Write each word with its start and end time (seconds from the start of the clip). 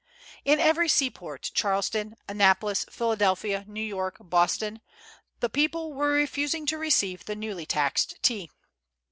In 0.43 0.59
every 0.59 0.89
seaport 0.89 1.51
Charleston, 1.53 2.15
Annapolis, 2.27 2.87
Philadelphia, 2.89 3.65
New 3.67 3.83
York, 3.85 4.17
Boston 4.19 4.81
the 5.41 5.47
people 5.47 5.93
were 5.93 6.09
refusing 6.13 6.65
to 6.65 6.79
receive 6.79 7.25
the 7.25 7.35
newly 7.35 7.67
taxed 7.67 8.15
tea. 8.23 8.49